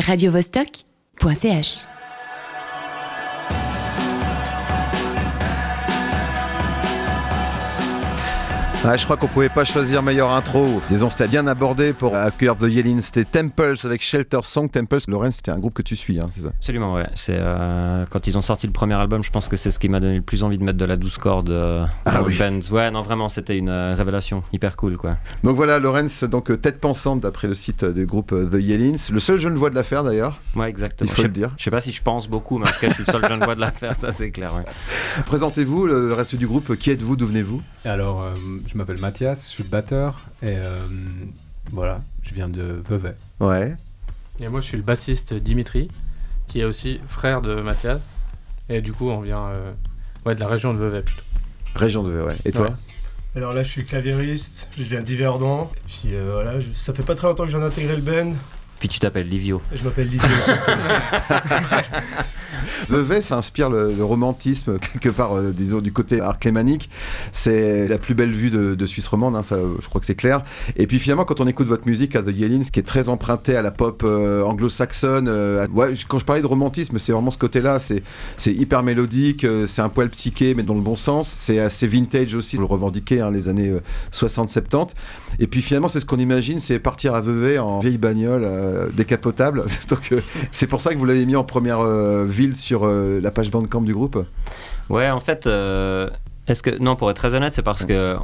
radiovostok.ch 0.00 1.99
je 8.82 9.04
crois 9.04 9.16
qu'on 9.16 9.26
pouvait 9.26 9.50
pas 9.50 9.64
choisir 9.64 10.02
meilleure 10.02 10.30
intro. 10.30 10.80
Disons, 10.88 11.10
c'était 11.10 11.28
bien 11.28 11.46
abordé 11.46 11.92
pour 11.92 12.16
accueillir 12.16 12.56
The 12.56 12.62
Yellin. 12.62 13.00
C'était 13.02 13.24
Temples 13.24 13.76
avec 13.84 14.02
Shelter 14.02 14.40
Song. 14.44 14.70
Temples, 14.70 15.00
Lorenz, 15.06 15.36
c'était 15.36 15.50
un 15.50 15.58
groupe 15.58 15.74
que 15.74 15.82
tu 15.82 15.96
suis, 15.96 16.18
hein, 16.18 16.26
c'est 16.34 16.40
ça? 16.40 16.48
Absolument, 16.48 16.94
ouais. 16.94 17.06
C'est 17.14 17.36
euh, 17.36 18.06
quand 18.10 18.26
ils 18.26 18.38
ont 18.38 18.42
sorti 18.42 18.66
le 18.66 18.72
premier 18.72 18.94
album, 18.94 19.22
je 19.22 19.30
pense 19.30 19.48
que 19.48 19.56
c'est 19.56 19.70
ce 19.70 19.78
qui 19.78 19.88
m'a 19.88 20.00
donné 20.00 20.16
le 20.16 20.22
plus 20.22 20.42
envie 20.42 20.56
de 20.56 20.64
mettre 20.64 20.78
de 20.78 20.84
la 20.84 20.96
douce 20.96 21.18
corde 21.18 21.50
euh, 21.50 21.84
ah, 22.06 22.22
oui. 22.22 22.38
Ouais, 22.70 22.90
non, 22.90 23.02
vraiment, 23.02 23.28
c'était 23.28 23.56
une 23.56 23.68
euh, 23.68 23.94
révélation 23.94 24.42
hyper 24.52 24.76
cool, 24.76 24.96
quoi. 24.96 25.18
Donc 25.44 25.56
voilà, 25.56 25.78
Lorenz, 25.78 26.24
donc 26.24 26.60
tête 26.60 26.80
pensante 26.80 27.20
d'après 27.20 27.48
le 27.48 27.54
site 27.54 27.84
du 27.84 28.06
groupe 28.06 28.30
The 28.30 28.54
Yellins. 28.54 28.96
Le 29.12 29.20
seul 29.20 29.38
jeune 29.38 29.54
voix 29.54 29.70
de 29.70 29.74
l'affaire 29.74 30.04
d'ailleurs. 30.04 30.40
Ouais, 30.56 30.70
exactement. 30.70 31.10
Il 31.10 31.14
faut 31.14 31.22
le 31.22 31.28
dire. 31.28 31.50
Je 31.58 31.64
sais 31.64 31.70
pas 31.70 31.80
si 31.80 31.92
je 31.92 32.02
pense 32.02 32.28
beaucoup, 32.28 32.58
mais 32.58 32.66
en 32.66 32.72
tout 32.72 32.80
cas, 32.80 32.88
je 32.88 32.94
suis 32.94 33.04
le 33.06 33.12
seul 33.12 33.26
jeune 33.28 33.40
voix 33.40 33.54
de 33.54 33.60
l'affaire, 33.60 33.94
ça 33.98 34.10
c'est 34.10 34.30
clair. 34.30 34.54
Présentez-vous, 35.26 35.86
le, 35.86 36.14
reste 36.14 36.34
du 36.34 36.46
groupe. 36.46 36.76
Qui 36.76 36.90
êtes-vous? 36.90 37.16
D'où 37.16 37.26
venez-vous? 37.26 37.60
Alors, 37.84 38.26
je 38.66 38.76
m'appelle 38.76 38.98
Mathias 38.98 39.46
je 39.46 39.48
suis 39.48 39.62
le 39.62 39.68
batteur 39.70 40.20
et 40.42 40.56
euh, 40.56 40.76
voilà, 41.72 42.02
je 42.22 42.34
viens 42.34 42.48
de 42.48 42.82
Vevey. 42.88 43.14
Ouais. 43.38 43.76
Et 44.40 44.48
moi, 44.48 44.60
je 44.60 44.66
suis 44.66 44.76
le 44.76 44.82
bassiste 44.82 45.34
Dimitri, 45.34 45.88
qui 46.48 46.60
est 46.60 46.64
aussi 46.64 47.00
frère 47.08 47.42
de 47.42 47.60
Mathias. 47.60 48.00
Et 48.68 48.80
du 48.80 48.92
coup, 48.92 49.08
on 49.08 49.20
vient 49.20 49.46
euh, 49.48 49.72
ouais, 50.26 50.34
de 50.34 50.40
la 50.40 50.48
région 50.48 50.74
de 50.74 50.78
Vevey 50.78 51.02
plutôt. 51.02 51.22
Région 51.74 52.02
de 52.02 52.10
Vevey, 52.10 52.24
ouais. 52.24 52.36
Et 52.44 52.52
toi 52.52 52.70
Alors 53.36 53.52
là, 53.52 53.62
je 53.62 53.70
suis 53.70 53.84
claviériste, 53.84 54.70
je 54.76 54.82
viens 54.82 55.00
d'Yverdon. 55.00 55.64
Et 55.64 55.86
puis 55.86 56.14
euh, 56.14 56.32
voilà, 56.34 56.58
ça 56.74 56.92
fait 56.92 57.02
pas 57.02 57.14
très 57.14 57.28
longtemps 57.28 57.44
que 57.44 57.50
j'ai 57.50 57.58
intégré 57.58 57.96
le 57.96 58.02
Ben. 58.02 58.34
Puis 58.80 58.88
tu 58.88 58.98
t'appelles 58.98 59.28
Livio. 59.28 59.60
Je 59.74 59.84
m'appelle 59.84 60.08
Livio 60.08 60.26
surtout. 60.42 60.70
Vevey, 62.88 63.20
ça 63.20 63.36
inspire 63.36 63.68
le, 63.68 64.02
romantisme 64.02 64.78
quelque 64.78 65.10
part, 65.10 65.36
euh, 65.36 65.52
disons, 65.52 65.80
du 65.80 65.92
côté 65.92 66.20
arclémanique. 66.20 66.88
C'est 67.30 67.86
la 67.86 67.98
plus 67.98 68.14
belle 68.14 68.32
vue 68.32 68.50
de, 68.50 68.86
Suisse 68.86 69.06
romande, 69.06 69.36
hein, 69.36 69.42
ça, 69.42 69.58
je 69.80 69.86
crois 69.86 70.00
que 70.00 70.06
c'est 70.06 70.14
clair. 70.14 70.42
Et 70.76 70.86
puis 70.86 70.98
finalement, 70.98 71.24
quand 71.24 71.40
on 71.40 71.46
écoute 71.46 71.66
votre 71.66 71.86
musique 71.86 72.16
à 72.16 72.22
The 72.22 72.34
Yellins, 72.34 72.62
qui 72.72 72.80
est 72.80 72.84
très 72.84 73.10
emprunté 73.10 73.54
à 73.54 73.60
la 73.60 73.70
pop 73.70 74.02
euh, 74.02 74.42
anglo-saxonne, 74.42 75.28
euh, 75.28 75.66
ouais, 75.68 75.92
quand 76.08 76.18
je 76.18 76.24
parlais 76.24 76.40
de 76.40 76.46
romantisme, 76.46 76.98
c'est 76.98 77.12
vraiment 77.12 77.30
ce 77.30 77.38
côté-là. 77.38 77.80
C'est, 77.80 78.02
c'est 78.38 78.52
hyper 78.52 78.82
mélodique, 78.82 79.46
c'est 79.66 79.82
un 79.82 79.90
poil 79.90 80.08
psyché, 80.08 80.54
mais 80.54 80.62
dans 80.62 80.74
le 80.74 80.80
bon 80.80 80.96
sens. 80.96 81.28
C'est 81.28 81.60
assez 81.60 81.86
vintage 81.86 82.34
aussi, 82.34 82.56
vous 82.56 82.62
le 82.62 82.68
revendiquez, 82.68 83.20
hein, 83.20 83.30
les 83.30 83.50
années 83.50 83.74
60-70. 84.12 84.94
Et 85.38 85.46
puis 85.46 85.60
finalement, 85.60 85.88
c'est 85.88 86.00
ce 86.00 86.06
qu'on 86.06 86.18
imagine, 86.18 86.58
c'est 86.58 86.78
partir 86.78 87.14
à 87.14 87.20
Vevey 87.20 87.58
en 87.58 87.80
vieille 87.80 87.98
bagnole 87.98 88.44
euh, 88.44 88.69
décapotable. 88.92 89.64
Donc 89.88 90.12
euh, 90.12 90.20
c'est 90.52 90.66
pour 90.66 90.80
ça 90.80 90.92
que 90.92 90.98
vous 90.98 91.04
l'avez 91.04 91.26
mis 91.26 91.36
en 91.36 91.44
première 91.44 91.80
euh, 91.80 92.24
ville 92.24 92.56
sur 92.56 92.86
la 92.86 93.30
page 93.30 93.50
Bandcamp 93.50 93.82
du 93.82 93.94
groupe. 93.94 94.24
Ouais, 94.88 95.08
en 95.08 95.20
fait, 95.20 95.46
est-ce 96.46 96.62
que 96.62 96.78
non, 96.78 96.96
pour 96.96 97.10
être 97.10 97.16
très 97.16 97.34
honnête, 97.34 97.54
c'est 97.54 97.62
parce 97.62 97.84
que 97.84 98.16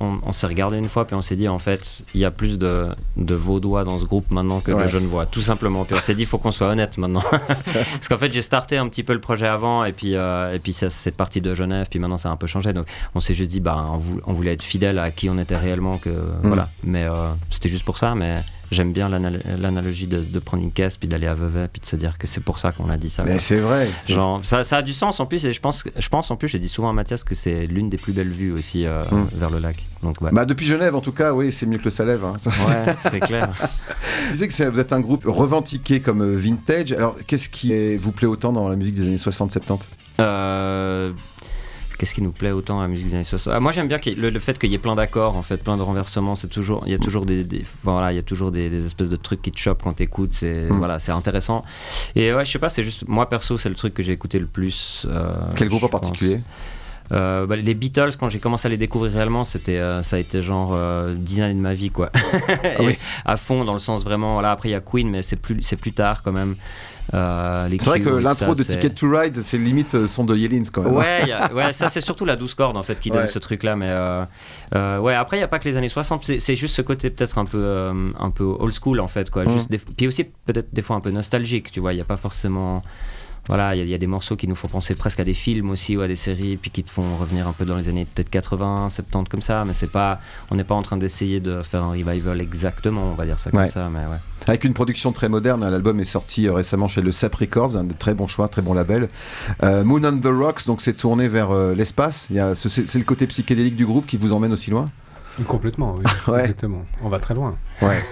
on, 0.00 0.32
s'est 0.32 0.46
regardé 0.46 0.78
une 0.78 0.88
fois 0.88 1.06
puis 1.06 1.14
on 1.14 1.22
s'est 1.22 1.36
dit 1.36 1.48
en 1.48 1.58
fait, 1.58 2.02
il 2.12 2.20
y 2.20 2.24
a 2.24 2.30
plus 2.30 2.58
de, 2.58 2.88
de 3.16 3.34
vaudois 3.34 3.84
dans 3.84 3.98
ce 3.98 4.04
groupe 4.04 4.30
maintenant 4.32 4.60
que 4.60 4.72
de 4.72 5.06
voix 5.06 5.26
tout 5.26 5.40
simplement. 5.40 5.84
Puis 5.84 5.94
on 5.96 6.00
s'est 6.00 6.14
dit, 6.14 6.22
il 6.22 6.26
faut 6.26 6.38
qu'on 6.38 6.50
soit 6.50 6.68
honnête 6.68 6.98
maintenant, 6.98 7.22
parce 7.30 8.08
qu'en 8.08 8.18
fait, 8.18 8.32
j'ai 8.32 8.42
starté 8.42 8.76
un 8.78 8.88
petit 8.88 9.04
peu 9.04 9.12
le 9.12 9.20
projet 9.20 9.46
avant 9.46 9.84
et 9.84 9.92
puis 9.92 10.14
et 10.14 10.58
puis 10.62 10.72
c'est 10.72 11.16
parti 11.16 11.40
de 11.40 11.54
Genève, 11.54 11.86
puis 11.88 11.98
maintenant 11.98 12.18
ça 12.18 12.30
a 12.30 12.32
un 12.32 12.36
peu 12.36 12.46
changé. 12.46 12.72
Donc 12.72 12.86
on 13.14 13.20
s'est 13.20 13.34
juste 13.34 13.50
dit, 13.50 13.60
bah, 13.60 13.86
on, 14.26 14.32
voulait 14.32 14.54
être 14.54 14.62
fidèle 14.62 14.98
à 14.98 15.10
qui 15.10 15.30
on 15.30 15.38
était 15.38 15.56
réellement, 15.56 15.98
que 15.98 16.10
mm. 16.10 16.40
voilà. 16.42 16.68
Mais 16.82 17.06
c'était 17.50 17.68
juste 17.68 17.84
pour 17.84 17.98
ça, 17.98 18.14
mais 18.14 18.42
j'aime 18.70 18.92
bien 18.92 19.08
l'analogie 19.08 20.06
de, 20.06 20.38
prendre 20.38 20.62
une 20.62 20.72
caisse 20.72 20.96
puis 20.96 21.08
d'aller 21.08 21.26
à 21.26 21.34
Vevey 21.34 21.68
puis 21.68 21.80
de 21.80 21.86
se 21.86 21.96
dire 21.96 22.18
que 22.18 22.26
c'est 22.26 22.40
pour 22.40 22.58
ça 22.58 22.72
qu'on 22.72 22.88
a 22.90 22.96
dit 22.96 23.10
ça. 23.10 23.24
Mais 23.24 23.38
c'est 23.38 23.58
vrai. 23.58 23.88
Genre, 24.08 24.40
ça, 24.44 24.64
ça, 24.64 24.78
a 24.78 24.82
du 24.82 24.92
sens 24.92 25.20
en 25.20 25.26
plus 25.26 25.44
et 25.44 25.52
je 25.52 25.60
pense, 25.60 25.84
je 25.96 26.08
pense 26.08 26.30
en 26.30 26.36
plus, 26.36 26.48
j'ai 26.48 26.58
dit 26.58 26.68
souvent 26.68 26.90
à 26.90 26.92
Mathias 26.92 27.24
que 27.24 27.34
c'est 27.34 27.66
l'une 27.66 27.88
des 27.90 27.98
plus 27.98 28.12
belles 28.12 28.30
vues 28.30 28.52
aussi 28.52 28.86
euh, 28.86 29.04
hmm. 29.10 29.28
vers 29.34 29.50
le 29.50 29.58
lac. 29.58 29.84
Donc, 30.02 30.16
bah, 30.20 30.44
depuis 30.44 30.66
Genève 30.66 30.94
en 30.94 31.00
tout 31.00 31.12
cas, 31.12 31.32
oui, 31.32 31.50
c'est 31.52 31.66
mieux 31.66 31.78
que 31.78 31.84
le 31.84 31.90
Salève. 31.90 32.24
Hein. 32.24 32.36
Ouais, 32.46 32.94
c'est 33.10 33.20
clair. 33.20 33.52
tu 34.26 34.32
disais 34.32 34.48
que 34.48 34.68
vous 34.70 34.80
êtes 34.80 34.92
un 34.92 35.00
groupe 35.00 35.24
revendiqué 35.26 36.00
comme 36.00 36.22
euh, 36.22 36.36
vintage. 36.36 36.92
Alors 36.92 37.16
qu'est-ce 37.26 37.48
qui 37.48 37.96
vous 37.96 38.12
plaît 38.12 38.28
autant 38.28 38.52
dans 38.52 38.68
la 38.68 38.76
musique 38.76 38.94
des 38.94 39.06
années 39.06 39.16
60-70 39.16 39.80
euh, 40.20 41.12
qu'est-ce 41.98 42.14
qui 42.14 42.22
nous 42.22 42.30
plaît 42.30 42.52
autant 42.52 42.78
à 42.78 42.82
la 42.82 42.88
musique 42.88 43.08
des 43.08 43.14
années 43.14 43.24
60 43.24 43.52
ah, 43.54 43.60
Moi 43.60 43.72
j'aime 43.72 43.88
bien 43.88 43.98
le, 44.16 44.38
fait 44.38 44.58
qu'il 44.58 44.70
y 44.70 44.74
ait 44.74 44.78
plein 44.78 44.94
d'accords, 44.94 45.36
en 45.36 45.42
fait, 45.42 45.58
plein 45.58 45.76
de 45.76 45.82
renversements. 45.82 46.36
C'est 46.36 46.48
toujours, 46.48 46.82
il 46.86 46.92
y 46.92 46.94
a 46.94 46.98
toujours 46.98 47.26
des, 47.26 47.44
voilà, 47.82 48.12
il 48.12 48.16
y 48.16 48.18
a 48.18 48.22
toujours 48.22 48.52
des, 48.52 48.86
espèces 48.86 49.08
de 49.08 49.16
trucs 49.16 49.42
qui 49.42 49.52
te 49.52 49.58
chopent 49.58 49.82
quand 49.82 49.94
t'écoutes. 49.94 50.32
C'est 50.32 50.70
mm. 50.70 50.78
voilà, 50.78 50.98
c'est 50.98 51.12
intéressant. 51.12 51.62
Et 52.14 52.32
ouais, 52.32 52.44
je 52.44 52.50
sais 52.50 52.58
pas, 52.58 52.68
c'est 52.68 52.84
juste 52.84 53.06
moi 53.08 53.28
perso, 53.28 53.58
c'est 53.58 53.68
le 53.68 53.74
truc 53.74 53.94
que 53.94 54.02
j'ai 54.02 54.12
écouté 54.12 54.38
le 54.38 54.46
plus. 54.46 55.06
Euh, 55.08 55.34
Quel 55.56 55.68
groupe 55.68 55.82
en 55.82 55.88
particulier? 55.88 56.40
Euh, 57.12 57.46
bah, 57.46 57.56
les 57.56 57.74
Beatles, 57.74 58.16
quand 58.18 58.28
j'ai 58.28 58.38
commencé 58.38 58.66
à 58.66 58.70
les 58.70 58.76
découvrir 58.76 59.12
réellement, 59.12 59.44
c'était, 59.44 59.78
euh, 59.78 60.02
ça 60.02 60.16
a 60.16 60.18
été 60.18 60.42
genre 60.42 60.70
euh, 60.74 61.14
10 61.16 61.40
années 61.42 61.54
de 61.54 61.60
ma 61.60 61.74
vie, 61.74 61.90
quoi. 61.90 62.10
Ah 62.48 62.82
oui. 62.82 62.98
À 63.24 63.36
fond, 63.36 63.64
dans 63.64 63.72
le 63.72 63.78
sens 63.78 64.04
vraiment. 64.04 64.34
Voilà, 64.34 64.52
après, 64.52 64.68
il 64.68 64.72
y 64.72 64.74
a 64.74 64.80
Queen, 64.80 65.08
mais 65.08 65.22
c'est 65.22 65.36
plus, 65.36 65.62
c'est 65.62 65.76
plus 65.76 65.92
tard 65.92 66.22
quand 66.22 66.32
même. 66.32 66.56
Euh, 67.14 67.68
c'est 67.78 67.86
vrai 67.86 68.00
que 68.00 68.10
l'intro 68.10 68.54
de 68.54 68.62
Ticket 68.62 68.90
to 68.90 69.10
Ride, 69.10 69.40
c'est 69.40 69.56
limite 69.56 70.06
son 70.06 70.24
de 70.24 70.36
Yellins 70.36 70.64
quand 70.70 70.82
même. 70.82 70.94
Ouais, 70.94 71.22
ouais 71.54 71.72
ça 71.72 71.88
c'est 71.88 72.02
surtout 72.02 72.26
la 72.26 72.36
douce 72.36 72.54
corde 72.54 72.76
en 72.76 72.82
fait 72.82 73.00
qui 73.00 73.10
donne 73.10 73.26
ce 73.26 73.38
truc 73.38 73.62
là. 73.62 73.76
Mais 73.76 73.88
euh, 73.88 74.98
ouais, 74.98 75.14
après 75.14 75.38
il 75.38 75.40
n'y 75.40 75.44
a 75.44 75.48
pas 75.48 75.58
que 75.58 75.66
les 75.66 75.78
années 75.78 75.88
60, 75.88 76.30
c'est 76.38 76.56
juste 76.56 76.74
ce 76.74 76.82
côté 76.82 77.08
peut-être 77.08 77.38
un 77.38 77.46
peu, 77.46 77.90
un 78.18 78.30
peu 78.30 78.44
old 78.44 78.74
school 78.74 79.00
en 79.00 79.08
fait. 79.08 79.30
Quoi. 79.30 79.46
Mm. 79.46 79.52
Juste 79.52 79.70
puis 79.96 80.06
aussi 80.06 80.24
peut-être 80.24 80.68
des 80.74 80.82
fois 80.82 80.96
un 80.96 81.00
peu 81.00 81.10
nostalgique, 81.10 81.72
tu 81.72 81.80
vois, 81.80 81.94
il 81.94 81.96
n'y 81.96 82.02
a 82.02 82.06
pas 82.06 82.18
forcément 82.18 82.82
voilà, 83.48 83.74
il 83.74 83.88
y, 83.88 83.94
a 83.94 83.98
des 83.98 84.06
morceaux 84.06 84.36
qui 84.36 84.46
nous 84.46 84.54
font 84.54 84.68
penser 84.68 84.94
presque 84.94 85.20
à 85.20 85.24
des 85.24 85.34
films 85.34 85.70
aussi 85.70 85.96
ou 85.96 86.02
à 86.02 86.08
des 86.08 86.16
séries, 86.16 86.56
puis 86.56 86.70
qui 86.70 86.84
te 86.84 86.90
font 86.90 87.16
revenir 87.16 87.48
un 87.48 87.52
peu 87.52 87.64
dans 87.64 87.76
les 87.76 87.88
années 87.88 88.04
peut-être 88.04 88.30
80, 88.30 88.90
70 88.90 89.28
comme 89.28 89.42
ça, 89.42 89.64
mais 89.66 89.74
c'est 89.74 89.90
pas, 89.90 90.20
on 90.50 90.54
n'est 90.54 90.64
pas 90.64 90.74
en 90.74 90.82
train 90.82 90.98
d'essayer 90.98 91.40
de 91.40 91.62
faire 91.62 91.82
un 91.82 91.90
revival 91.90 92.40
exactement, 92.40 93.12
on 93.12 93.14
va 93.14 93.24
dire 93.24 93.40
ça 93.40 93.50
comme 93.50 93.68
ça, 93.68 93.88
mais 93.88 94.00
ouais. 94.00 94.18
Avec 94.46 94.64
une 94.64 94.74
production 94.74 95.12
très 95.12 95.28
moderne, 95.28 95.62
hein, 95.62 95.70
l'album 95.70 96.00
est 96.00 96.04
sorti 96.04 96.48
euh, 96.48 96.52
récemment 96.52 96.88
chez 96.88 97.02
le 97.02 97.12
SAP 97.12 97.34
Records, 97.34 97.76
un 97.76 97.86
très 97.86 98.14
bon 98.14 98.26
choix, 98.26 98.48
très 98.48 98.62
bon 98.62 98.72
label. 98.72 99.08
Euh, 99.62 99.84
Moon 99.84 100.02
on 100.04 100.18
the 100.18 100.26
Rocks, 100.26 100.66
donc 100.66 100.80
c'est 100.80 100.94
tourné 100.94 101.28
vers 101.28 101.50
euh, 101.50 101.74
l'espace. 101.74 102.28
C'est 102.54 102.94
le 102.94 103.04
côté 103.04 103.26
psychédélique 103.26 103.76
du 103.76 103.84
groupe 103.84 104.06
qui 104.06 104.16
vous 104.16 104.32
emmène 104.32 104.52
aussi 104.52 104.70
loin? 104.70 104.90
Complètement, 105.46 105.96
oui. 105.96 106.04
Exactement. 106.40 106.84
On 107.02 107.08
va 107.08 107.20
très 107.20 107.34
loin. 107.34 107.56
Ouais. 107.82 108.02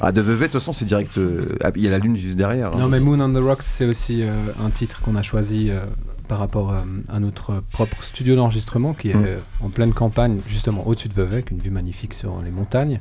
ah, 0.00 0.12
de 0.12 0.20
Vevey, 0.20 0.46
de 0.46 0.52
toute 0.52 0.60
façon, 0.60 0.72
c'est 0.72 0.84
direct. 0.84 1.18
Euh, 1.18 1.56
il 1.74 1.82
y 1.82 1.88
a 1.88 1.90
la 1.90 1.98
lune 1.98 2.16
juste 2.16 2.36
derrière. 2.36 2.72
Hein. 2.72 2.78
Non, 2.78 2.88
mais 2.88 3.00
Moon 3.00 3.20
on 3.20 3.32
the 3.32 3.42
Rocks, 3.42 3.62
c'est 3.62 3.84
aussi 3.84 4.22
euh, 4.22 4.30
un 4.62 4.70
titre 4.70 5.02
qu'on 5.02 5.16
a 5.16 5.22
choisi 5.22 5.70
euh, 5.70 5.84
par 6.28 6.38
rapport 6.38 6.74
à 7.08 7.20
notre 7.20 7.62
propre 7.72 8.02
studio 8.02 8.34
d'enregistrement 8.34 8.94
qui 8.94 9.10
est 9.10 9.14
mm. 9.14 9.38
en 9.60 9.68
pleine 9.68 9.92
campagne, 9.92 10.40
justement 10.48 10.86
au-dessus 10.86 11.08
de 11.08 11.14
Vevey, 11.14 11.34
avec 11.34 11.50
une 11.50 11.58
vue 11.58 11.70
magnifique 11.70 12.14
sur 12.14 12.42
les 12.42 12.50
montagnes. 12.50 13.00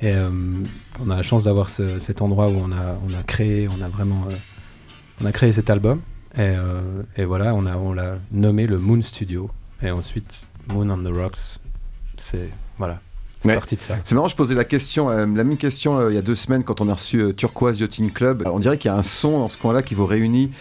Et 0.00 0.14
on 1.04 1.10
a 1.10 1.16
la 1.16 1.22
chance 1.22 1.44
d'avoir 1.44 1.68
cet 1.68 2.22
endroit 2.22 2.48
où 2.48 2.56
on 2.56 2.72
a, 2.72 2.98
on 3.08 3.14
a 3.18 3.22
créé, 3.24 3.68
on 3.68 3.80
a 3.82 3.88
vraiment. 3.88 4.26
on 5.20 5.26
a 5.26 5.32
créé 5.32 5.52
cet 5.52 5.70
album. 5.70 6.00
Et, 6.38 6.54
et 7.16 7.24
voilà, 7.24 7.54
on 7.54 7.62
l'a 7.62 7.78
on 7.78 7.96
nommé 8.32 8.66
le 8.66 8.78
Moon 8.78 9.02
Studio. 9.02 9.50
Et 9.80 9.90
ensuite, 9.90 10.42
Moon 10.68 10.88
on 10.90 11.02
the 11.02 11.12
Rocks, 11.12 11.58
c'est 12.22 12.50
voilà. 12.78 13.00
C'est 13.42 13.54
parti 13.54 13.76
de 13.76 13.82
ça. 13.82 13.96
C'est 14.04 14.14
marrant, 14.14 14.28
je 14.28 14.36
posais 14.36 14.54
la 14.54 14.64
question, 14.64 15.10
euh, 15.10 15.26
la 15.26 15.44
même 15.44 15.56
question 15.56 15.98
euh, 15.98 16.10
il 16.10 16.14
y 16.14 16.18
a 16.18 16.22
deux 16.22 16.34
semaines 16.36 16.62
quand 16.62 16.80
on 16.80 16.88
a 16.88 16.94
reçu 16.94 17.20
euh, 17.20 17.32
Turquoise 17.32 17.80
Yachting 17.80 18.12
Club. 18.12 18.44
on 18.46 18.60
dirait 18.60 18.78
qu'il 18.78 18.88
y 18.90 18.94
a 18.94 18.96
un 18.96 19.02
son 19.02 19.40
dans 19.40 19.48
ce 19.48 19.58
coin-là 19.58 19.82
qui 19.82 19.94
vous 19.94 20.06
réunit, 20.06 20.52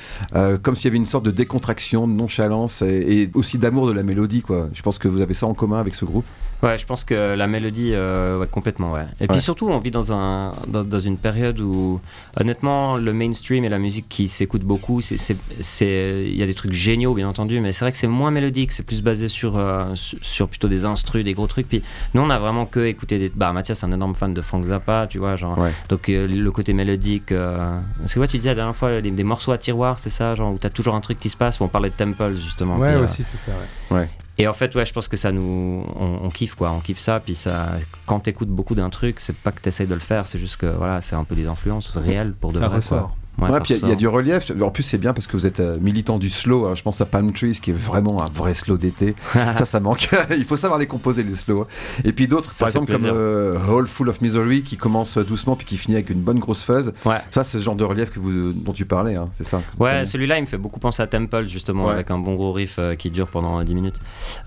comme 0.62 0.76
s'il 0.76 0.86
y 0.86 0.88
avait 0.88 0.98
une 0.98 1.06
sorte 1.06 1.26
de 1.26 1.32
décontraction, 1.32 2.08
de 2.08 2.14
nonchalance 2.14 2.82
et, 2.82 3.30
aussi 3.36 3.58
d'amour 3.58 3.88
de 3.88 3.92
la 3.92 4.04
mélodie. 4.04 4.42
Quoi. 4.42 4.70
Je 4.74 4.82
pense 4.82 4.98
que 4.98 5.08
vous 5.08 5.22
avez 5.22 5.34
ça 5.34 5.46
en 5.46 5.54
commun 5.54 5.80
avec 5.80 5.96
ce 5.96 6.06
groupe. 6.06 6.26
Ouais, 6.64 6.78
je 6.78 6.86
pense 6.86 7.04
que 7.04 7.34
la 7.36 7.48
mélodie, 7.48 7.92
ouais, 7.92 8.48
complètement, 8.50 8.94
ouais. 8.94 9.06
Et 9.20 9.28
puis 9.28 9.42
surtout, 9.42 9.68
on 9.68 9.80
vit 9.80 9.90
dans, 9.90 10.14
un, 10.14 10.54
dans, 10.68 11.00
une 11.00 11.18
période 11.18 11.60
où, 11.60 12.00
honnêtement, 12.40 12.98
le 12.98 13.14
mainstream 13.14 13.66
et 13.66 13.70
la 13.70 13.80
musique 13.80 14.08
qui 14.10 14.28
s'écoute 14.28 14.62
beaucoup, 14.62 15.02
il 15.02 16.38
y 16.38 16.44
a 16.44 16.46
des 16.46 16.54
trucs 16.54 16.74
géniaux, 16.74 17.14
bien 17.16 17.28
entendu, 17.28 17.60
mais 17.62 17.72
c'est 17.72 17.84
vrai 17.84 17.92
que 17.92 17.98
c'est 17.98 18.08
moins 18.08 18.32
mélodique, 18.32 18.72
c'est 18.72 18.84
plus 18.84 19.02
basé 19.02 19.28
sur, 19.28 19.60
sur 19.96 20.48
plutôt 20.48 20.68
des 20.68 20.86
instrus, 20.86 21.24
des 21.24 21.34
gros 21.34 21.48
trucs. 21.48 21.68
Puis 21.68 21.82
nous, 22.14 22.22
on 22.22 22.30
a 22.30 22.38
vraiment 22.38 22.66
que 22.72 22.80
écouter 22.80 23.20
des. 23.20 23.30
Bah, 23.30 23.52
Mathias, 23.54 23.80
c'est 23.80 23.86
un 23.86 23.92
énorme 23.92 24.16
fan 24.16 24.34
de 24.34 24.42
Frank 24.42 24.64
Zappa, 24.66 25.08
tu 25.08 25.20
vois, 25.20 25.36
genre. 25.36 25.58
Donc, 25.90 26.10
euh, 26.10 26.28
le 26.28 26.52
côté 26.52 26.74
mélodique. 26.74 27.32
Euh... 27.32 27.80
Parce 28.00 28.14
que, 28.14 28.20
ouais, 28.20 28.28
tu 28.28 28.38
disais 28.38 28.50
la 28.50 28.56
dernière 28.56 28.76
fois, 28.76 29.02
des, 29.02 29.24
morceaux 29.24 29.52
à 29.52 29.58
tiroir, 29.58 30.00
c'est 30.00 30.10
ça, 30.10 30.34
genre, 30.36 30.54
où 30.54 30.58
t'as 30.58 30.70
toujours 30.70 30.96
un 30.96 31.02
truc 31.02 31.20
qui 31.20 31.30
se 31.30 31.38
passe, 31.38 31.60
où 31.60 31.64
on 31.64 31.68
parlait 31.68 31.90
de 31.90 31.96
Temples, 31.96 32.36
justement. 32.36 32.78
Ouais, 32.78 32.94
euh, 32.94 33.04
aussi, 33.04 33.24
c'est 33.24 33.38
ça, 33.38 33.52
ouais. 33.92 34.10
Et 34.38 34.48
en 34.48 34.54
fait, 34.54 34.74
ouais, 34.74 34.86
je 34.86 34.94
pense 34.94 35.08
que 35.08 35.18
ça 35.18 35.32
nous. 35.32 35.86
On, 36.00 36.30
kiffe, 36.30 36.56
quoi. 36.56 36.72
On 36.72 36.80
kiffe 36.80 37.00
ça. 37.00 37.20
Puis 37.20 37.36
ça, 37.36 37.76
quand 38.08 38.22
t'écoutes 38.22 38.50
beaucoup 38.50 38.74
d'un 38.74 38.90
truc, 38.90 39.20
c'est 39.20 39.36
pas 39.36 39.52
que 39.52 39.62
t'essayes 39.62 39.88
de 39.88 39.94
le 39.94 40.00
faire, 40.00 40.26
c'est 40.26 40.40
juste 40.40 40.58
que, 40.58 40.66
voilà, 40.66 41.02
c'est 41.02 41.16
un 41.16 41.24
peu 41.24 41.36
des 41.36 41.48
influences 41.48 41.92
réelles 41.96 42.34
pour 42.34 42.52
de 42.52 42.58
ça 42.58 42.68
vrai. 42.68 42.78
Ressort. 42.78 43.16
Ouais, 43.50 43.60
puis 43.60 43.76
il 43.82 43.88
y, 43.88 43.92
a 43.92 43.96
du 43.96 44.08
relief. 44.08 44.52
En 44.62 44.70
plus, 44.70 44.84
c'est 44.84 44.98
bien 44.98 45.14
parce 45.14 45.26
que 45.26 45.34
vous 45.34 45.48
êtes 45.48 45.60
euh, 45.60 45.78
militant 45.82 46.20
du 46.20 46.30
slow. 46.30 46.66
Hein. 46.66 46.76
Je 46.76 46.84
pense 46.84 47.02
à 47.02 47.06
Palm 47.06 47.34
Trees, 47.34 47.60
qui 47.62 47.72
est 47.72 47.78
vraiment 47.78 48.22
un 48.22 48.32
vrai 48.32 48.54
slow 48.54 48.78
d'été. 48.78 49.16
ça, 49.34 49.66
ça 49.66 49.80
manque. 49.80 50.10
il 50.30 50.46
faut 50.46 50.58
savoir 50.58 50.80
les 50.80 50.88
composer, 50.88 51.24
les 51.24 51.36
slow. 51.36 51.62
Hein. 51.62 51.68
Et 52.04 52.14
puis 52.14 52.28
d'autres, 52.28 52.54
par 52.58 52.68
exemple, 52.68 52.92
comme 52.92 53.06
euh, 53.06 53.58
Hall 53.68 53.88
Full 53.88 54.10
of 54.10 54.22
Misery, 54.22 54.62
qui 54.62 54.78
commence 54.78 55.18
doucement 55.18 55.56
puis 55.56 55.66
qui 55.66 55.78
finit 55.78 55.96
avec 55.96 56.10
une 56.10 56.22
bonne 56.22 56.40
grosse 56.40 56.64
fuzz. 56.64 56.94
Ouais. 57.06 57.18
Ça, 57.32 57.44
c'est 57.44 57.58
ce 57.58 57.64
genre 57.64 57.76
de 57.76 57.84
relief 57.84 58.12
que 58.12 58.20
vous, 58.20 58.54
dont 58.54 58.74
tu 58.74 58.86
parlais. 58.86 59.16
Hein. 59.16 59.30
C'est 59.34 59.46
ça. 59.46 59.62
Ouais, 59.80 60.06
celui-là, 60.06 60.38
il 60.38 60.42
me 60.42 60.48
fait 60.48 60.58
beaucoup 60.58 60.80
penser 60.80 61.02
à 61.02 61.08
Temple, 61.08 61.48
justement, 61.48 61.90
avec 61.90 62.12
un 62.12 62.18
bon 62.18 62.36
gros 62.36 62.52
riff 62.52 62.76
euh, 62.78 62.96
qui 62.96 63.10
dure 63.10 63.28
pendant 63.28 63.64
10 63.64 63.76
minutes. 63.76 64.00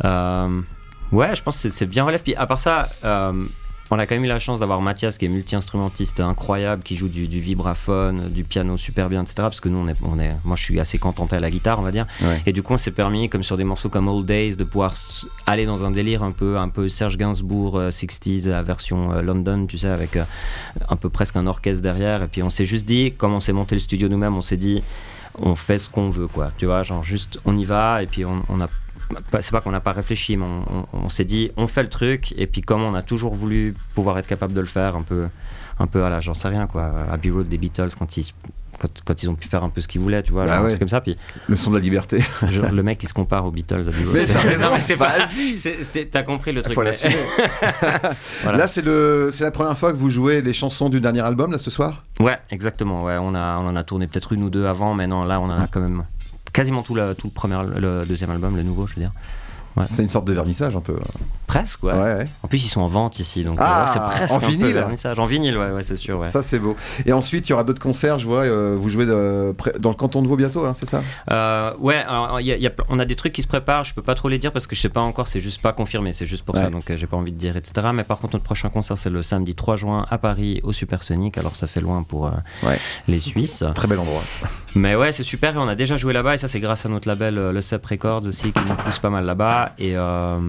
ouais, 0.04 1.34
je 1.34 1.42
pense 1.42 1.62
que 1.62 1.68
c'est 1.72 1.86
bien 1.86 2.04
relief. 2.04 2.22
Puis 2.22 2.34
à 2.36 2.46
part 2.46 2.60
ça, 2.60 2.88
on 3.94 3.98
a 3.98 4.06
quand 4.06 4.16
même 4.16 4.24
eu 4.24 4.28
la 4.28 4.40
chance 4.40 4.58
d'avoir 4.58 4.80
Mathias 4.80 5.18
qui 5.18 5.24
est 5.26 5.28
multi-instrumentiste 5.28 6.18
incroyable, 6.18 6.82
qui 6.82 6.96
joue 6.96 7.08
du, 7.08 7.26
vibraphone, 7.26 8.28
du 8.28 8.42
piano 8.42 8.76
super 8.76 9.08
bien, 9.08 9.22
etc. 9.22 9.34
Parce 9.38 9.60
que 9.60 9.68
nous, 9.68 9.78
on 9.78 9.86
est, 9.86 9.96
on 10.02 10.18
est, 10.18 10.34
moi 10.44 10.56
je 10.56 10.64
suis 10.64 10.80
assez 10.80 10.98
contenté 10.98 11.36
à 11.36 11.40
la 11.40 11.50
guitare, 11.50 11.78
on 11.78 11.82
va 11.82 11.92
dire. 11.92 12.06
Et 12.46 12.52
du 12.52 12.62
coup, 12.62 12.72
on 12.74 12.78
s'est 12.78 12.90
permis, 12.90 13.28
comme 13.28 13.44
sur 13.44 13.56
des 13.56 13.64
morceaux 13.64 13.88
comme 13.88 14.08
Old 14.08 14.26
Days, 14.26 14.56
de 14.56 14.64
pouvoir 14.64 14.94
aller 15.46 15.64
dans 15.64 15.84
un 15.84 15.92
délire 15.92 16.24
un 16.24 16.32
peu, 16.32 16.58
un 16.58 16.68
peu 16.68 16.88
Serge 16.88 17.16
Gainsbourg, 17.16 17.78
60s, 17.78 18.48
euh, 18.48 18.62
version 18.62 19.12
euh, 19.12 19.22
London, 19.22 19.66
tu 19.66 19.78
sais, 19.78 19.88
avec 19.88 20.16
euh, 20.16 20.24
un 20.88 20.96
peu 20.96 21.08
presque 21.08 21.36
un 21.36 21.46
orchestre 21.46 21.82
derrière. 21.82 22.22
Et 22.22 22.28
puis 22.28 22.42
on 22.42 22.50
s'est 22.50 22.64
juste 22.64 22.86
dit, 22.86 23.12
comme 23.16 23.32
on 23.32 23.40
s'est 23.40 23.52
monté 23.52 23.76
le 23.76 23.80
studio 23.80 24.08
nous-mêmes, 24.08 24.36
on 24.36 24.42
s'est 24.42 24.56
dit, 24.56 24.82
on 25.38 25.54
fait 25.54 25.78
ce 25.78 25.88
qu'on 25.88 26.10
veut, 26.10 26.26
quoi. 26.26 26.50
Tu 26.58 26.66
vois, 26.66 26.82
genre 26.82 27.04
juste 27.04 27.38
on 27.44 27.56
y 27.56 27.64
va 27.64 28.02
et 28.02 28.06
puis 28.06 28.24
on, 28.24 28.42
on 28.48 28.60
a 28.60 28.68
c'est 29.40 29.50
pas 29.50 29.60
qu'on 29.60 29.70
n'a 29.70 29.80
pas 29.80 29.92
réfléchi, 29.92 30.36
mais 30.36 30.46
on, 30.92 31.08
s'est 31.08 31.24
dit, 31.24 31.50
on 31.56 31.66
fait 31.66 31.82
le 31.82 31.88
truc, 31.88 32.34
et 32.36 32.46
puis 32.46 32.60
comme 32.60 32.82
on 32.82 32.94
a 32.94 33.02
toujours 33.02 33.34
voulu 33.34 33.74
pouvoir 33.94 34.18
être 34.18 34.26
capable 34.26 34.52
de 34.52 34.60
le 34.60 34.66
faire, 34.66 34.96
un 34.96 35.02
peu, 35.02 35.26
un 35.78 35.86
peu 35.86 36.04
à 36.04 36.10
la, 36.10 36.20
j'en 36.20 36.34
sais 36.34 36.48
rien, 36.48 36.66
quoi, 36.66 36.92
Abbey 37.10 37.30
Road 37.30 37.48
des 37.48 37.58
Beatles, 37.58 37.90
quand 37.98 38.16
ils 38.16 38.32
quand, 39.04 39.22
ils 39.22 39.28
ont 39.28 39.34
pu 39.34 39.48
faire 39.48 39.64
un 39.64 39.68
peu 39.68 39.80
ce 39.80 39.88
qu'ils 39.88 40.00
voulaient, 40.00 40.22
tu 40.22 40.32
vois, 40.32 40.46
bah 40.46 40.62
comme 40.78 40.88
ça. 40.88 41.00
Puis, 41.00 41.16
le 41.48 41.56
son 41.56 41.70
de 41.70 41.76
la 41.76 41.82
liberté. 41.82 42.22
le 42.42 42.82
mec 42.82 42.98
qui 42.98 43.06
se 43.06 43.14
compare 43.14 43.44
aux 43.44 43.50
Beatles. 43.50 43.84
Mais 44.12 44.24
t'as 44.24 44.40
raison, 44.40 44.68
c'est 44.78 44.96
pas. 44.96 45.12
T'as 46.10 46.22
compris 46.22 46.52
le 46.52 46.62
truc. 46.62 46.76
Là, 48.44 48.68
c'est 48.68 48.84
le, 48.84 49.28
c'est 49.32 49.44
la 49.44 49.50
première 49.50 49.78
fois 49.78 49.92
que 49.92 49.96
vous 49.96 50.10
jouez 50.10 50.42
des 50.42 50.52
chansons 50.52 50.88
du 50.88 51.00
dernier 51.00 51.20
album 51.20 51.52
là 51.52 51.58
ce 51.58 51.70
soir? 51.70 52.02
Ouais, 52.20 52.38
exactement. 52.50 53.04
Ouais, 53.04 53.16
on 53.20 53.34
a, 53.34 53.58
on 53.58 53.68
en 53.68 53.76
a 53.76 53.84
tourné 53.84 54.06
peut-être 54.06 54.32
une 54.32 54.42
ou 54.42 54.50
deux 54.50 54.66
avant, 54.66 54.94
mais 54.94 55.06
non, 55.06 55.24
là, 55.24 55.40
on 55.40 55.44
en 55.44 55.62
a 55.62 55.66
quand 55.66 55.80
même 55.80 56.04
quasiment 56.54 56.82
tout, 56.82 56.94
tout 57.18 57.26
le, 57.26 57.32
premier, 57.32 57.58
le 57.76 58.06
deuxième 58.06 58.30
album, 58.30 58.56
le 58.56 58.62
nouveau, 58.62 58.86
je 58.86 58.94
veux 58.94 59.02
dire. 59.02 59.12
C'est 59.84 60.02
une 60.02 60.08
sorte 60.08 60.26
de 60.26 60.32
vernissage 60.32 60.76
un 60.76 60.80
peu. 60.80 60.96
Presque, 61.54 61.84
ouais. 61.84 62.26
En 62.42 62.48
plus, 62.48 62.64
ils 62.64 62.68
sont 62.68 62.80
en 62.80 62.88
vente 62.88 63.20
ici, 63.20 63.44
donc 63.44 63.58
ah, 63.60 63.84
euh, 63.84 63.92
c'est 63.92 64.00
presque 64.00 64.34
en 64.34 64.38
vinyle. 64.38 64.64
un 64.64 64.68
peu 64.70 64.74
vernissage. 64.74 65.18
En 65.20 65.24
vinyle, 65.24 65.56
ouais, 65.56 65.84
c'est 65.84 65.94
sûr. 65.94 66.28
Ça, 66.28 66.42
c'est 66.42 66.58
beau. 66.58 66.74
Et 67.06 67.12
ensuite, 67.12 67.48
il 67.48 67.50
y 67.50 67.52
aura 67.52 67.62
d'autres 67.62 67.80
concerts. 67.80 68.18
Je 68.18 68.26
vois, 68.26 68.40
euh, 68.40 68.76
vous 68.76 68.88
jouez 68.88 69.06
dans 69.06 69.90
le 69.90 69.94
canton 69.94 70.20
de 70.20 70.26
Vaud 70.26 70.34
bientôt, 70.34 70.64
hein, 70.64 70.72
c'est 70.74 70.88
ça? 70.88 71.00
Euh, 71.30 71.72
Ouais, 71.78 72.04
on 72.08 72.98
a 72.98 73.04
des 73.04 73.14
trucs 73.14 73.32
qui 73.32 73.42
se 73.42 73.46
préparent. 73.46 73.84
Je 73.84 73.94
peux 73.94 74.02
pas 74.02 74.16
trop 74.16 74.28
les 74.28 74.38
dire 74.38 74.50
parce 74.50 74.66
que 74.66 74.74
je 74.74 74.80
sais 74.80 74.88
pas 74.88 75.00
encore. 75.00 75.28
C'est 75.28 75.38
juste 75.38 75.62
pas 75.62 75.72
confirmé. 75.72 76.12
C'est 76.12 76.26
juste 76.26 76.44
pour 76.44 76.56
ça, 76.56 76.70
donc 76.70 76.92
j'ai 76.92 77.06
pas 77.06 77.16
envie 77.16 77.32
de 77.32 77.38
dire, 77.38 77.56
etc. 77.56 77.88
Mais 77.94 78.02
par 78.02 78.18
contre, 78.18 78.34
notre 78.34 78.44
prochain 78.44 78.68
concert, 78.68 78.98
c'est 78.98 79.10
le 79.10 79.22
samedi 79.22 79.54
3 79.54 79.76
juin 79.76 80.06
à 80.10 80.18
Paris 80.18 80.60
au 80.64 80.72
Supersonic. 80.72 81.38
Alors, 81.38 81.54
ça 81.54 81.68
fait 81.68 81.80
loin 81.80 82.02
pour 82.02 82.32
les 83.06 83.20
Suisses. 83.20 83.62
Très 83.76 83.86
bel 83.86 84.00
endroit. 84.00 84.22
Mais 84.74 84.96
ouais, 84.96 85.12
c'est 85.12 85.22
super. 85.22 85.54
Et 85.54 85.58
on 85.58 85.68
a 85.68 85.76
déjà 85.76 85.96
joué 85.96 86.12
là-bas. 86.12 86.34
Et 86.34 86.38
ça, 86.38 86.48
c'est 86.48 86.58
grâce 86.58 86.84
à 86.84 86.88
notre 86.88 87.06
label, 87.06 87.36
le 87.36 87.60
CEP 87.62 87.86
Records 87.86 88.26
aussi, 88.26 88.50
qui 88.50 88.64
nous 88.68 88.74
pousse 88.74 88.98
pas 88.98 89.10
mal 89.10 89.24
là-bas. 89.24 89.72
Et 89.78 89.96
euh, 89.96 90.40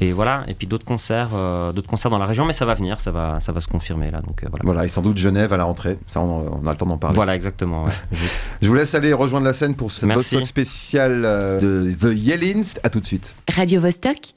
et 0.00 0.12
voilà, 0.12 0.44
et 0.46 0.54
puis 0.54 0.66
d'autres 0.66 0.84
concerts, 0.84 1.30
euh, 1.34 1.72
d'autres 1.72 1.88
concerts 1.88 2.10
dans 2.10 2.18
la 2.18 2.26
région, 2.26 2.44
mais 2.44 2.52
ça 2.52 2.64
va 2.64 2.74
venir, 2.74 3.00
ça 3.00 3.10
va, 3.10 3.40
ça 3.40 3.52
va 3.52 3.60
se 3.60 3.66
confirmer 3.68 4.10
là. 4.10 4.20
Donc 4.20 4.42
euh, 4.42 4.46
voilà. 4.48 4.62
Voilà, 4.64 4.84
et 4.84 4.88
sans 4.88 5.02
doute 5.02 5.16
Genève 5.16 5.52
à 5.52 5.56
la 5.56 5.64
rentrée. 5.64 5.98
Ça, 6.06 6.20
on, 6.20 6.66
a 6.66 6.70
le 6.70 6.76
temps 6.76 6.86
d'en 6.86 6.98
parler. 6.98 7.16
Voilà, 7.16 7.34
exactement. 7.34 7.86
juste. 8.12 8.36
Je 8.62 8.68
vous 8.68 8.74
laisse 8.74 8.94
aller 8.94 9.12
rejoindre 9.12 9.46
la 9.46 9.52
scène 9.52 9.74
pour 9.74 9.90
cette 9.90 10.46
spéciale 10.46 11.22
de 11.60 11.92
The 12.00 12.16
Yellins. 12.16 12.62
À 12.82 12.90
tout 12.90 13.00
de 13.00 13.06
suite. 13.06 13.34
Radio 13.48 13.80
-Vostok 13.80 14.34